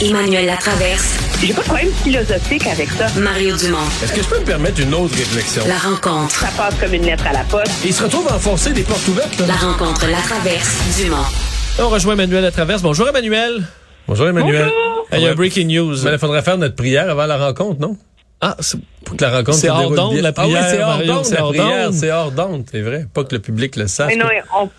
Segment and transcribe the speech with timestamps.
[0.00, 1.18] Emmanuel Latraverse.
[1.40, 3.06] J'ai pas de problème philosophique avec ça.
[3.20, 3.78] Mario Dumont.
[4.02, 5.62] Est-ce que je peux me permettre une autre réflexion?
[5.66, 6.34] La rencontre.
[6.36, 7.72] Ça passe comme une lettre à la poste.
[7.84, 9.38] il se retrouve à enfoncer des portes ouvertes.
[9.40, 9.46] Là.
[9.48, 11.16] La rencontre, la traverse, Dumont.
[11.80, 12.82] On rejoint Emmanuel à traverse.
[12.82, 13.64] Bonjour Emmanuel.
[14.06, 14.66] Bonjour Emmanuel.
[14.72, 15.06] Bonjour.
[15.12, 15.96] Il y a un breaking news.
[16.04, 17.96] Mais il faudrait faire notre prière avant la rencontre, non?
[18.40, 20.22] Ah, c'est Pour que la rencontre C'est se hors déroule d'onde, bien.
[20.22, 21.94] la Ah oui, prière, c'est hors d'onde, c'est la hors prière, d'onde.
[21.94, 23.06] c'est hors d'onde, c'est vrai.
[23.12, 24.08] Pas que le public le sache.
[24.08, 24.26] Mais non,
[24.60, 24.70] on,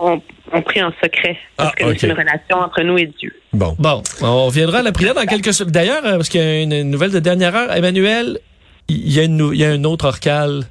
[0.00, 1.36] on, on prie en secret.
[1.56, 3.32] Parce Ah, que c'est une relation entre nous et Dieu.
[3.52, 3.74] Bon.
[3.78, 5.72] Bon, on reviendra à la prière dans quelques secondes.
[5.72, 8.38] D'ailleurs, euh, parce qu'il y a une nouvelle de dernière heure, Emmanuel,
[8.88, 10.64] il y a, une, nou- il y a un autre orcal.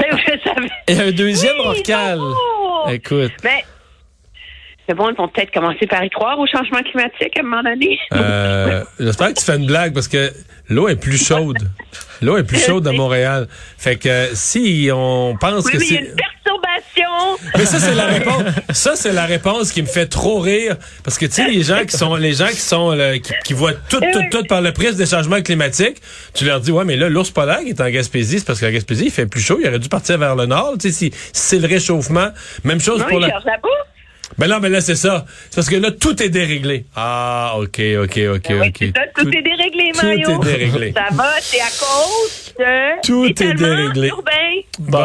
[0.00, 0.06] Je
[0.44, 0.68] savais.
[0.88, 2.18] Et un deuxième Oui, orcal.
[2.90, 3.32] Écoute.
[3.44, 3.64] Mais
[4.88, 7.62] c'est bon, ils vont peut-être commencer par y croire au changement climatique à un moment
[7.62, 7.98] donné.
[8.14, 10.32] Euh, J'espère que tu fais une blague parce que
[10.68, 11.58] l'eau est plus chaude.
[12.20, 13.46] L'eau est plus chaude à Montréal.
[13.78, 16.14] Fait que euh, si on pense oui, que il y a c'est...
[17.56, 18.42] Mais ça c'est la réponse.
[18.72, 21.84] Ça c'est la réponse qui me fait trop rire parce que tu sais les gens
[21.84, 24.72] qui sont les gens qui sont là, qui, qui voient tout tout tout par le
[24.72, 25.98] prisme des changements climatiques,
[26.34, 28.70] tu leur dis ouais mais là l'ours polaire qui est en Gaspésie, c'est parce qu'en
[28.70, 31.12] Gaspésie il fait plus chaud, il aurait dû partir vers le nord, tu sais si,
[31.32, 32.28] c'est le réchauffement,
[32.64, 33.40] même chose Non, pour il la.
[34.38, 35.26] Ben non, mais là c'est ça.
[35.50, 36.86] C'est parce que là tout est déréglé.
[36.96, 38.92] Ah, OK, OK, OK, Ben oui, OK.
[38.96, 40.30] ça, tout, est déréglé, tout Mario.
[40.30, 40.92] est déréglé.
[40.96, 44.08] Ça va, c'est à cause de Tout est déréglé.
[44.08, 44.61] urbain.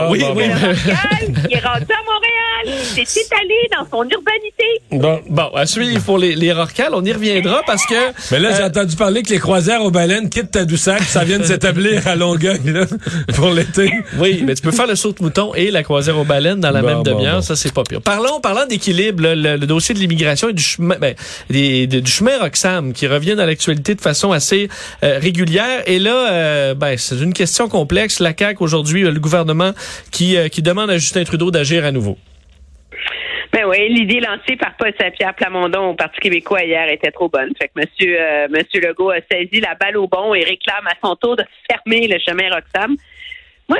[0.09, 0.47] Oui, bon, oui.
[0.47, 2.26] Le Montréal, il est rendu à Montréal.
[2.67, 4.81] Il s'est étalé dans son urbanité.
[4.91, 5.19] Bon.
[5.29, 7.93] Bon, à suivre pour les, les orcales, on y reviendra parce que...
[8.31, 11.39] Mais là, j'ai Euh, entendu parler que les croisières aux baleines quittent Tadoussac, ça vient
[11.39, 12.85] de s'établir à Longueuil, là,
[13.35, 13.91] pour l'été.
[14.17, 16.71] Oui, mais tu peux faire le saut de mouton et la croisière aux baleines dans
[16.71, 17.41] la Bon, même bon, demi-heure, bon.
[17.41, 18.01] ça c'est pas pire.
[18.01, 21.15] Parlons, parlant d'équilibre, là, le, le dossier de l'immigration et du chemin, ben,
[21.49, 24.69] des- de- du chemin Roxham qui revient dans l'actualité de façon assez
[25.03, 25.83] euh, régulière.
[25.85, 28.19] Et là, euh, ben, c'est une question complexe.
[28.19, 29.71] La CAQ aujourd'hui, le gouvernement
[30.11, 32.17] qui euh, qui demande à Justin Trudeau d'agir à nouveau.
[33.57, 37.53] Ben oui, l'idée lancée par Paul Saint-Pierre Plamondon au Parti québécois hier était trop bonne.
[37.59, 40.93] Fait que monsieur, euh, monsieur Legault a saisi la balle au bon et réclame à
[41.03, 42.95] son tour de fermer le chemin Roxham.
[43.67, 43.79] Moi,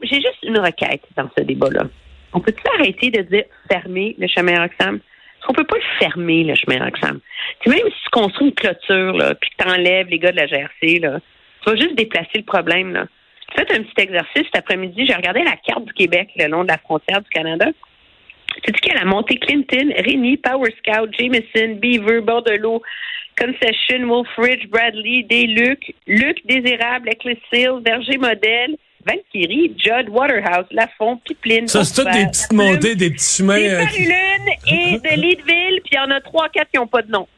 [0.00, 1.82] j'ai juste une requête dans ce débat-là.
[2.32, 4.98] On peut-tu arrêter de dire fermer le chemin Roxham?
[5.46, 7.20] Qu'on peut pas le fermer, le chemin Roxham.
[7.66, 10.46] Même si tu construis une clôture, là, puis que tu enlèves les gars de la
[10.46, 11.20] GRC, là,
[11.62, 12.94] tu vas juste déplacer le problème.
[12.94, 13.04] Là.
[13.54, 15.04] Faites un petit exercice cet après-midi.
[15.06, 17.66] J'ai regardé la carte du Québec le long de la frontière du Canada.
[18.64, 22.82] Tu dis qu'il y a la montée Clinton, Rémy, Power Scout, Jameson, Beaver, Bordelot,
[23.38, 28.76] Concession, Wolfridge, Bradley, Desluc, Luc Désirable, Ecclesfield, Verger Modèle,
[29.06, 31.68] Valkyrie, Judd, Waterhouse, Lafont, Pipeline.
[31.68, 33.56] Ça, c'est toutes des petites montées, des petits chemins.
[33.56, 36.86] Des euh, Parulines et de Leadville, puis il y en a trois, quatre qui n'ont
[36.86, 37.28] pas de nom.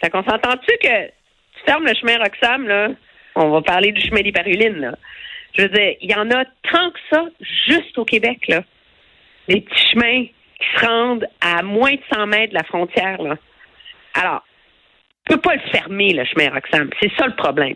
[0.00, 2.88] Fait qu'on s'entend-tu que tu fermes le chemin Roxham, là,
[3.34, 4.94] on va parler du chemin des Parulines, là.
[5.56, 7.24] Je veux dire, il y en a tant que ça
[7.66, 8.62] juste au Québec, là.
[9.50, 13.36] Des petits chemins qui se rendent à moins de 100 mètres de la frontière, là.
[14.14, 14.44] Alors,
[15.28, 16.88] on peut pas le fermer, le chemin Roxham.
[17.00, 17.74] C'est ça le problème.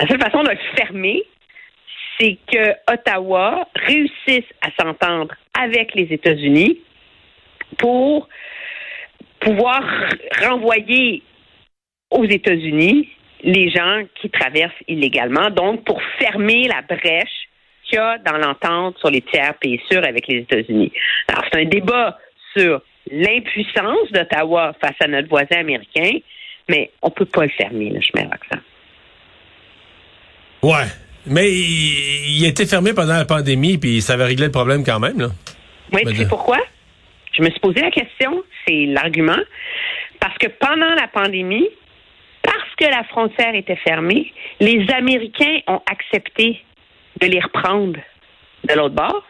[0.00, 1.24] La seule façon de le fermer,
[2.18, 6.80] c'est que Ottawa réussisse à s'entendre avec les États-Unis
[7.76, 8.30] pour
[9.40, 9.82] pouvoir
[10.42, 11.22] renvoyer
[12.10, 13.10] aux États-Unis
[13.42, 17.48] les gens qui traversent illégalement, donc pour fermer la brèche
[17.92, 20.92] qu'il y a dans l'entente sur les tiers pays sûrs avec les États-Unis.
[21.28, 22.18] Alors, c'est un débat
[22.56, 22.80] sur
[23.10, 26.18] l'impuissance d'Ottawa face à notre voisin américain,
[26.68, 28.60] mais on peut pas le fermer, le chemin Roxham.
[30.62, 30.88] Ouais.
[31.26, 34.98] Mais il, il était fermé pendant la pandémie, puis ça avait réglé le problème quand
[34.98, 35.28] même, là.
[35.92, 36.58] Oui, tu sais pourquoi?
[37.32, 39.38] Je me suis posé la question, c'est l'argument,
[40.18, 41.68] parce que pendant la pandémie,
[42.42, 46.62] parce que la frontière était fermée, les Américains ont accepté
[47.20, 47.98] de les reprendre
[48.64, 49.24] de l'autre bord,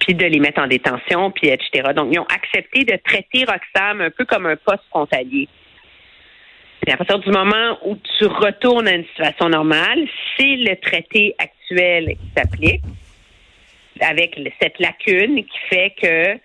[0.00, 1.90] puis de les mettre en détention, puis etc.
[1.94, 5.48] Donc, ils ont accepté de traiter Roxham un peu comme un poste frontalier.
[6.90, 10.04] À partir du moment où tu retournes à une situation normale,
[10.36, 12.82] c'est le traité actuel qui s'applique
[14.00, 16.38] avec cette lacune qui fait que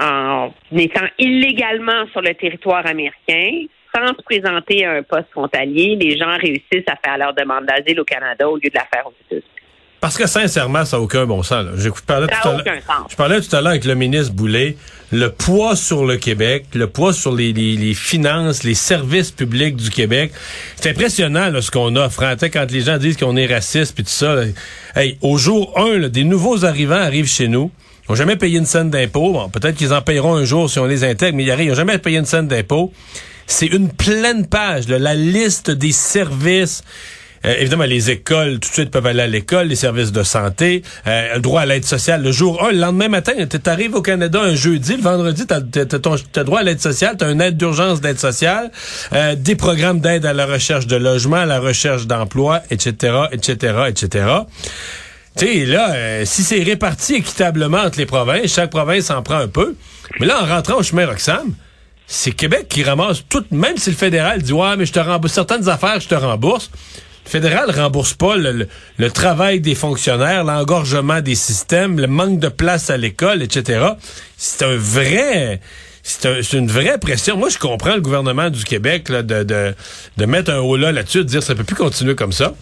[0.00, 6.16] en étant illégalement sur le territoire américain, sans se présenter à un poste frontalier, les
[6.18, 9.12] gens réussissent à faire leur demande d'asile au Canada au lieu de la faire aux
[9.26, 9.44] États-Unis.
[10.00, 11.62] Parce que sincèrement, ça n'a aucun bon sens.
[11.62, 11.72] là.
[11.76, 13.06] Je parlais Ça tout à aucun sens.
[13.10, 14.76] Je parlais tout à l'heure avec le ministre Boulay.
[15.12, 19.76] Le poids sur le Québec, le poids sur les, les- les finances, les services publics
[19.76, 20.32] du Québec.
[20.76, 22.22] C'est impressionnant là, ce qu'on offre.
[22.22, 22.32] hein.
[22.34, 24.36] Tu sais, Quand les gens disent qu'on est raciste puis tout ça.
[24.36, 24.44] là.
[24.96, 27.70] Hey, au jour 1, des nouveaux arrivants arrivent chez nous.
[28.08, 29.32] Ils n'ont jamais payé une scène d'impôt.
[29.34, 31.70] Bon, peut-être qu'ils en paieront un jour si on les intègre, mais ils arrivent, ils
[31.70, 32.90] n'ont jamais payé une scène d'impôt.
[33.50, 36.82] C'est une pleine page, là, la liste des services.
[37.44, 40.82] Euh, évidemment, les écoles, tout de suite, peuvent aller à l'école, les services de santé,
[41.08, 42.22] euh, le droit à l'aide sociale.
[42.22, 45.80] Le jour 1, le lendemain matin, tu arrives au Canada un jeudi, le vendredi, tu
[45.80, 48.70] as, droit à l'aide sociale, tu as une aide d'urgence d'aide sociale,
[49.14, 53.74] euh, des programmes d'aide à la recherche de logement, à la recherche d'emploi, etc., etc.,
[53.88, 54.26] etc.
[55.36, 59.38] Tu sais, là, euh, si c'est réparti équitablement entre les provinces, chaque province en prend
[59.38, 59.74] un peu.
[60.20, 61.52] Mais là, en rentrant au chemin Roxham,
[62.12, 65.32] c'est Québec qui ramasse tout, même si le fédéral dit ouais, mais je te rembourse
[65.32, 66.68] certaines affaires, je te rembourse.
[67.24, 68.68] Le fédéral rembourse pas le, le-
[68.98, 73.90] le travail des fonctionnaires, l'engorgement des systèmes, le manque de place à l'école, etc.
[74.36, 75.60] C'est un vrai,
[76.02, 77.36] c'est un- une vraie pression.
[77.36, 79.74] Moi, je comprends le gouvernement du Québec là, de, de,
[80.16, 82.54] de mettre un haut là là-dessus, de dire ça peut plus continuer comme ça.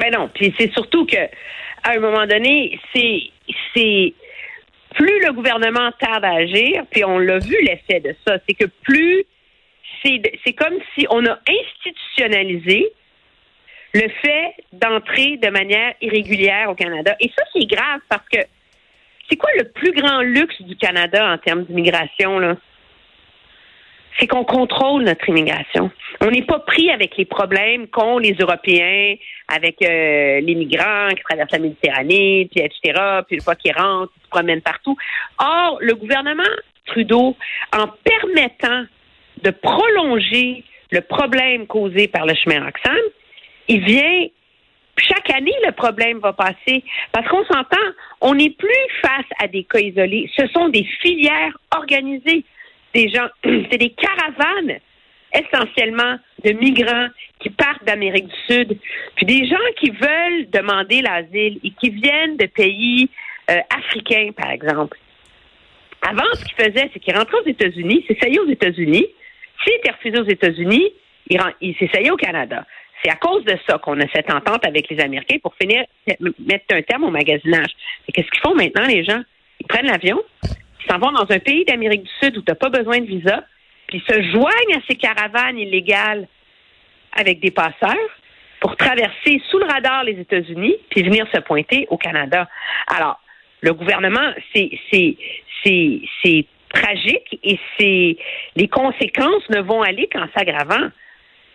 [0.00, 0.28] Ben non.
[0.34, 1.16] Puis c'est surtout que
[1.84, 3.20] à un moment donné, c'est
[3.74, 4.14] c'est
[4.94, 8.66] plus le gouvernement tarde à agir, puis on l'a vu l'effet de ça, c'est que
[8.82, 9.24] plus
[10.02, 12.90] c'est comme si on a institutionnalisé
[13.92, 17.14] le fait d'entrer de manière irrégulière au Canada.
[17.20, 18.38] Et ça, c'est grave parce que
[19.28, 22.56] c'est quoi le plus grand luxe du Canada en termes d'immigration, là?
[24.18, 25.90] C'est qu'on contrôle notre immigration.
[26.20, 29.14] On n'est pas pris avec les problèmes qu'ont les Européens,
[29.48, 34.12] avec euh, les migrants qui traversent la Méditerranée, puis etc., puis une fois qu'ils rentrent,
[34.18, 34.96] ils se promènent partout.
[35.38, 36.42] Or, le gouvernement
[36.86, 37.36] Trudeau,
[37.72, 38.84] en permettant
[39.42, 42.98] de prolonger le problème causé par le chemin Roxham,
[43.68, 44.26] il vient
[44.98, 46.84] chaque année, le problème va passer.
[47.12, 47.76] Parce qu'on s'entend,
[48.20, 48.68] on n'est plus
[49.02, 50.30] face à des cas isolés.
[50.36, 52.44] Ce sont des filières organisées.
[52.94, 54.78] Des gens, c'est des caravanes
[55.32, 57.08] essentiellement de migrants
[57.38, 58.78] qui partent d'Amérique du Sud,
[59.16, 63.08] puis des gens qui veulent demander l'asile et qui viennent de pays
[63.50, 64.98] euh, africains, par exemple.
[66.02, 69.06] Avant, ce qu'ils faisaient, c'est qu'ils rentraient aux États-Unis, s'essayaient aux États-Unis.
[69.62, 70.92] S'ils étaient refusés aux États-Unis,
[71.28, 72.64] ils, s'essayaient au Canada.
[73.02, 75.84] C'est à cause de ça qu'on a cette entente avec les Américains pour finir
[76.38, 77.70] mettre un terme au magasinage.
[78.12, 79.22] Qu'est-ce qu'ils font maintenant, les gens?
[79.60, 80.22] Ils prennent l'avion,
[80.84, 83.06] ils s'en vont dans un pays d'Amérique du Sud où tu n'as pas besoin de
[83.06, 83.44] visa,
[83.88, 86.28] puis se joignent à ces caravanes illégales
[87.12, 87.94] avec des passeurs
[88.60, 92.48] pour traverser sous le radar les États-Unis puis venir se pointer au Canada.
[92.86, 93.20] Alors,
[93.62, 94.76] le gouvernement, c'est
[96.72, 98.16] tragique et c'est
[98.56, 100.88] les conséquences ne vont aller qu'en s'aggravant.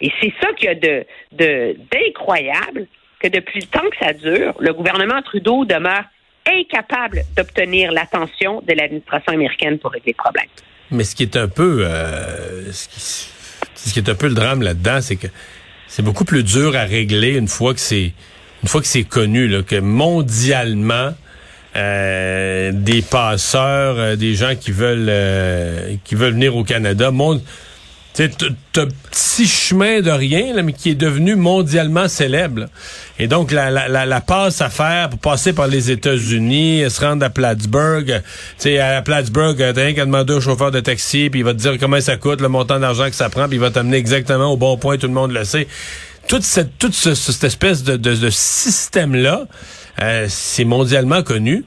[0.01, 2.87] Et c'est ça qu'il y a de de d'incroyable
[3.19, 6.03] que depuis le temps que ça dure, le gouvernement Trudeau demeure
[6.47, 10.47] incapable d'obtenir l'attention de l'administration américaine pour régler le problème.
[10.91, 12.99] Mais ce qui est un peu, euh, ce, qui,
[13.75, 15.27] ce qui est un peu le drame là-dedans, c'est que
[15.87, 18.13] c'est beaucoup plus dur à régler une fois que c'est
[18.63, 21.11] une fois que c'est connu, là, que mondialement,
[21.75, 27.41] euh, des passeurs, euh, des gens qui veulent euh, qui veulent venir au Canada, mon,
[28.15, 32.65] t'as un petit chemin de rien, là, mais qui est devenu mondialement célèbre.
[33.19, 37.25] Et donc, la, la, la, passe à faire pour passer par les États-Unis, se rendre
[37.25, 38.21] à Plattsburgh.
[38.21, 38.23] Tu
[38.57, 41.53] sais, à Plattsburgh, euh, t'as rien qu'à demander au chauffeur de taxi, puis il va
[41.53, 43.97] te dire comment ça coûte, le montant d'argent que ça prend, puis il va t'amener
[43.97, 45.67] exactement au bon point, tout le monde le sait.
[46.27, 49.45] Toute cette, toute ce- cette espèce de, de, système-là,
[50.01, 51.63] euh, c'est mondialement connu.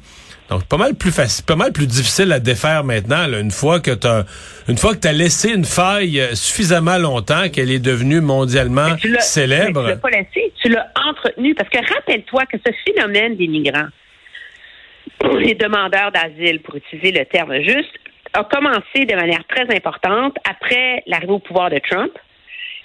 [0.50, 3.26] Donc pas mal plus facile, pas mal plus difficile à défaire maintenant.
[3.26, 4.24] là, une fois que t'as,
[4.68, 9.14] une fois que t'as laissé une faille euh, suffisamment longtemps qu'elle est devenue mondialement tu
[9.20, 9.82] célèbre.
[9.82, 11.54] Tu l'as pas laissé, tu l'as entretenu.
[11.54, 13.88] Parce que rappelle-toi que ce phénomène des migrants,
[15.38, 17.92] les demandeurs d'asile, pour utiliser le terme juste,
[18.32, 22.12] a commencé de manière très importante après l'arrivée au pouvoir de Trump,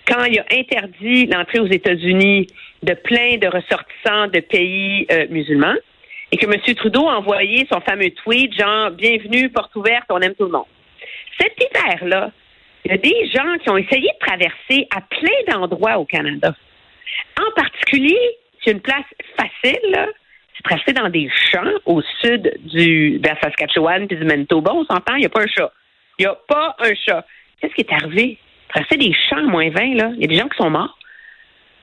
[0.05, 2.47] quand il a interdit l'entrée aux États-Unis
[2.81, 5.75] de plein de ressortissants de pays euh, musulmans,
[6.33, 6.59] et que M.
[6.75, 10.65] Trudeau a envoyé son fameux tweet, genre Bienvenue, porte ouverte, on aime tout le monde.
[11.39, 12.31] Cet hiver-là,
[12.83, 16.55] il y a des gens qui ont essayé de traverser à plein d'endroits au Canada.
[17.39, 18.17] En particulier,
[18.63, 19.05] c'est une place
[19.37, 20.09] facile,
[20.57, 24.73] c'est traverser dans des champs au sud du de la Saskatchewan puis du Manitoba.
[24.73, 25.71] On s'entend, il n'y a pas un chat.
[26.17, 27.27] Il n'y a pas un chat.
[27.61, 28.39] Qu'est-ce qui est arrivé?
[28.69, 30.97] Traverser des champs à moins 20, là, il y a des gens qui sont morts.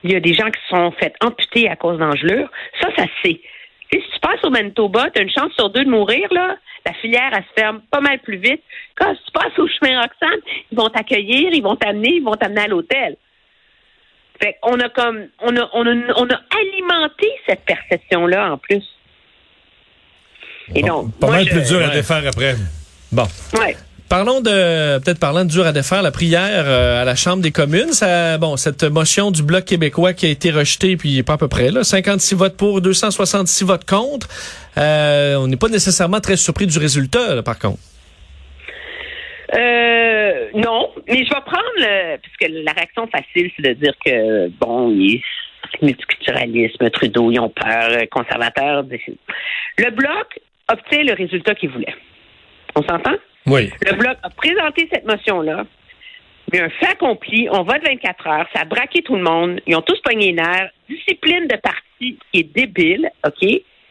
[0.03, 2.49] Il y a des gens qui se sont fait amputer à cause d'engelures.
[2.81, 3.41] Ça, ça se sait.
[3.91, 6.27] Tu sais, si tu passes au Manitoba, tu as une chance sur deux de mourir,
[6.31, 6.55] là.
[6.85, 8.63] La filière, elle se ferme pas mal plus vite.
[8.95, 10.39] Quand tu passes au chemin Roxane,
[10.71, 13.17] ils vont t'accueillir, ils vont t'amener, ils vont t'amener à l'hôtel.
[14.41, 18.83] Fait on a comme on a, on a on a alimenté cette perception-là en plus.
[20.73, 22.55] Et donc, Pas moi, mal je- plus dur à défaire après.
[23.11, 23.27] Bon.
[23.59, 23.75] Ouais.
[24.11, 27.53] Parlons de peut-être parlant de dur à défaire la prière euh, à la Chambre des
[27.53, 27.93] communes.
[27.93, 31.47] Ça, bon, cette motion du bloc québécois qui a été rejetée, puis pas à peu
[31.47, 34.27] près là, 56 votes pour, 266 votes contre.
[34.77, 37.79] Euh, on n'est pas nécessairement très surpris du résultat, là, par contre.
[39.55, 44.49] Euh, non, mais je vais prendre le, puisque la réaction facile, c'est de dire que
[44.59, 45.21] bon, il
[45.81, 48.83] multiculturalisme, Trudeau, ils ont peur, euh, conservateurs.
[49.77, 50.39] Le bloc
[50.69, 51.95] obtient le résultat qu'il voulait.
[52.75, 53.15] On s'entend?
[53.47, 53.69] Oui.
[53.85, 55.65] Le bloc a présenté cette motion-là.
[56.51, 59.75] Mais un fait accompli, on vote 24 heures, ça a braqué tout le monde, ils
[59.75, 60.69] ont tous pogné les nerfs.
[60.89, 63.47] Discipline de parti qui est débile, OK,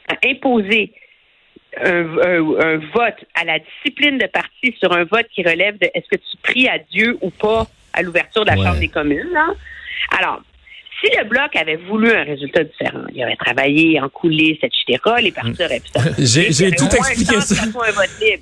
[0.08, 0.92] à imposer
[1.80, 5.88] un, un- un vote à la discipline de parti sur un vote qui relève de
[5.94, 8.64] est-ce que tu pries à Dieu ou pas à l'ouverture de la Ouais.
[8.66, 9.30] Chambre des communes.
[9.32, 9.46] Là?
[10.18, 10.42] Alors,
[11.02, 15.32] si le Bloc avait voulu un résultat différent, il aurait travaillé en coulisses, etc., les
[15.32, 15.90] partis auraient pu.
[16.18, 17.54] J'ai- tout expliqué ça.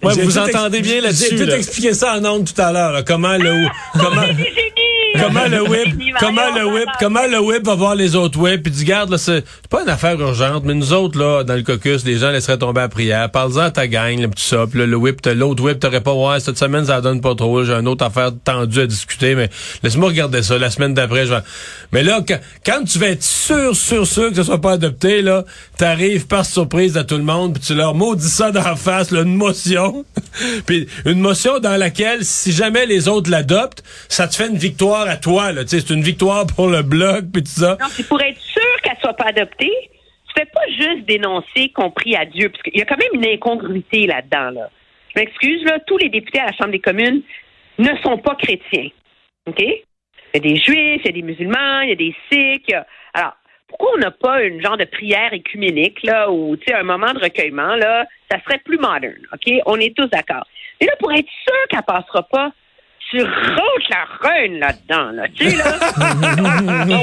[0.02, 1.56] Ouais, vous entendez bien là-dessus, J'ai tout là.
[1.56, 2.92] expliqué ça en ondes tout à l'heure.
[2.92, 3.02] là.
[3.02, 3.66] Comment le
[3.98, 4.87] comment C'est des génies!
[5.18, 8.72] Comment le whip comment le whip comment le whip va voir les autres whips puis
[8.72, 11.62] dit garde là c'est c'est pas une affaire urgente mais nous autres là dans le
[11.62, 13.30] caucus les gens laisseraient tomber à prière.
[13.30, 16.12] Parle-en à ta gang pis tout ça puis là, le whip l'autre whip t'aurais pas
[16.12, 19.50] ouais cette semaine ça donne pas trop j'ai une autre affaire tendue à discuter mais
[19.82, 21.42] laisse-moi regarder ça la semaine d'après je vais
[21.92, 25.22] mais là quand, quand tu vas être sûr sûr sûr que ce soit pas adopté
[25.22, 25.44] là
[25.76, 29.10] t'arrives par surprise à tout le monde puis tu leur maudis ça dans la face
[29.10, 30.04] là, une motion.
[30.66, 35.07] Puis une motion dans laquelle si jamais les autres l'adoptent ça te fait une victoire
[35.08, 38.80] à toi c'est une victoire pour le bloc puis tout ça Non, pour être sûr
[38.82, 39.72] qu'elle soit pas adoptée.
[40.28, 43.26] Tu fais pas juste dénoncer compris à Dieu, parce qu'il y a quand même une
[43.26, 44.50] incongruité là-dedans.
[44.50, 44.70] Là.
[45.14, 47.22] Je m'excuse, là, tous les députés à la Chambre des communes
[47.78, 48.90] ne sont pas chrétiens.
[49.46, 49.60] OK?
[49.60, 49.82] Il
[50.34, 52.74] y a des juifs, il y a des musulmans, il y a des sikhs.
[53.14, 53.34] Alors,
[53.66, 58.06] pourquoi on n'a pas une genre de prière écuménique, ou, un moment de recueillement, là,
[58.30, 59.52] ça serait plus moderne, OK?
[59.66, 60.46] On est tous d'accord.
[60.80, 62.52] Mais là, pour être sûr qu'elle passera pas,
[63.10, 65.64] tu rôtes la reine là-dedans, là, tu sais, là.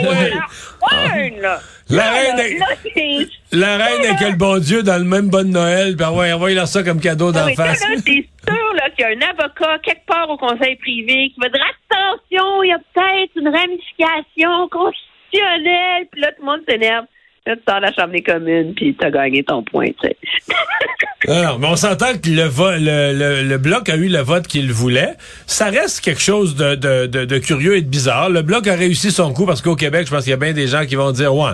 [0.92, 1.60] La reine, là.
[1.90, 6.12] La reine est- La reine avec le bon Dieu dans le même bon Noël, ben
[6.12, 7.80] ouais, envoyez-leur ça comme cadeau d'en ça, face.
[7.80, 11.50] c'est sûr là, qu'il y a un avocat quelque part au conseil privé qui va
[11.50, 16.08] dire attention, il y a peut-être une ramification constitutionnelle.
[16.12, 17.06] Puis là, tout le monde s'énerve.
[17.48, 20.08] Là, tu sors de la Chambre des communes, puis tu as gagné ton point, tu
[20.08, 20.18] sais.
[21.28, 25.14] Alors, on s'entend que le, le, le, le bloc a eu le vote qu'il voulait.
[25.48, 28.30] Ça reste quelque chose de, curieux et de bizarre.
[28.30, 30.54] Le bloc a réussi son coup parce qu'au Québec, je pense qu'il y a bien
[30.54, 31.52] des gens qui vont dire ouais,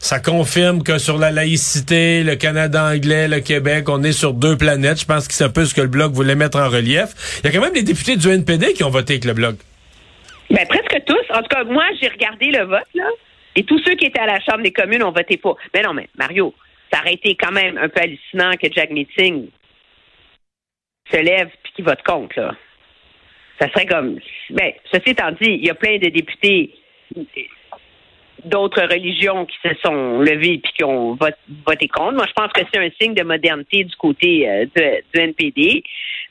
[0.00, 4.56] ça confirme que sur la laïcité, le Canada anglais, le Québec, on est sur deux
[4.56, 5.00] planètes.
[5.00, 7.40] Je pense que c'est un peu ce que le bloc voulait mettre en relief.
[7.42, 9.56] Il y a quand même des députés du NPD qui ont voté avec le bloc.
[10.50, 11.34] Ben, presque tous.
[11.34, 13.04] En tout cas, moi, j'ai regardé le vote, là.
[13.56, 15.56] Et tous ceux qui étaient à la Chambre des communes ont voté pour.
[15.72, 16.52] Mais non, mais Mario,
[16.92, 19.48] ça aurait été quand même un peu hallucinant que Jack Meeting
[21.10, 22.56] se lève puis qu'il vote contre, là.
[23.60, 24.18] Ça serait comme.
[24.50, 26.74] Ben, ceci étant dit, il y a plein de députés
[28.44, 31.16] d'autres religions qui se sont levés puis qui ont
[31.66, 32.14] voté contre.
[32.14, 34.66] Moi, je pense que c'est un signe de modernité du côté euh,
[35.14, 35.82] du NPD.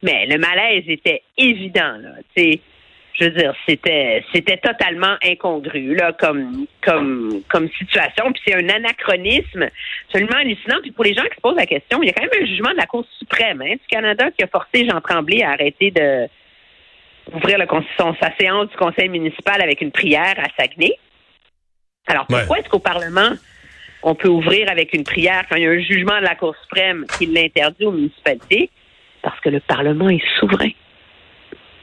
[0.02, 2.12] Mais le malaise était évident, là.
[3.14, 8.32] Je veux dire, c'était c'était totalement incongru là comme comme comme situation.
[8.32, 9.70] Puis c'est un anachronisme
[10.06, 10.78] absolument hallucinant.
[10.82, 12.46] Puis pour les gens qui se posent la question, il y a quand même un
[12.46, 15.92] jugement de la Cour suprême hein, du Canada qui a forcé Jean Tremblay à arrêter
[15.92, 16.28] de
[17.34, 20.98] ouvrir le, con- son, sa séance du conseil municipal avec une prière à Saguenay.
[22.08, 23.30] Alors pourquoi est-ce qu'au Parlement
[24.06, 26.56] on peut ouvrir avec une prière quand il y a un jugement de la Cour
[26.64, 28.70] suprême qui l'interdit aux municipalités?
[29.22, 30.72] Parce que le Parlement est souverain.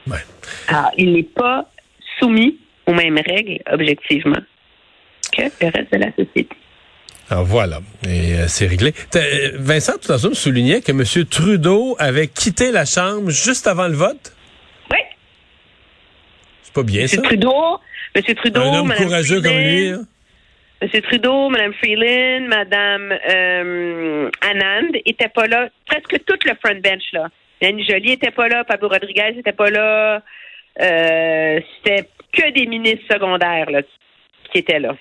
[0.07, 0.17] Ouais.
[0.67, 1.69] Alors, il n'est pas
[2.19, 4.39] soumis aux mêmes règles, objectivement,
[5.35, 6.49] que le reste de la société.
[7.29, 8.93] Alors voilà, et euh, c'est réglé.
[9.15, 11.25] Euh, Vincent, tout à l'heure, soulignait que M.
[11.25, 14.35] Trudeau avait quitté la Chambre juste avant le vote?
[14.91, 14.97] Oui,
[16.63, 17.15] C'est pas bien ça?
[17.17, 17.23] M.
[17.23, 17.79] Trudeau,
[18.15, 18.23] M.
[18.35, 19.91] Trudeau, Un homme Mme courageux comme lui.
[19.91, 20.87] Freeland, hein?
[20.93, 21.01] M.
[21.03, 25.69] Trudeau, Mme Freeland, Mme euh, Anand n'étaient pas là.
[25.85, 27.29] Presque tout le front bench, là.
[27.61, 30.21] Yannick Joly était pas là, Pablo Rodriguez n'était pas là.
[30.81, 33.81] Euh, C'était que des ministres secondaires là,
[34.51, 34.95] qui étaient là.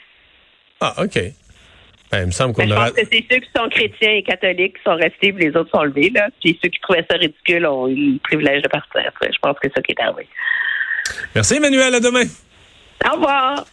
[0.80, 1.18] Ah, OK.
[2.10, 2.86] Ben, il me semble qu'on je aura...
[2.86, 5.70] pense que c'est ceux qui sont chrétiens et catholiques qui sont restés, puis les autres
[5.70, 6.10] sont levés.
[6.12, 6.28] Là.
[6.40, 9.12] Puis ceux qui trouvaient ça ridicule ont eu le privilège de partir.
[9.22, 10.26] Je pense que c'est ça qui est arrivé.
[11.34, 11.94] Merci, Emmanuel.
[11.94, 12.24] À demain.
[13.08, 13.64] Au revoir.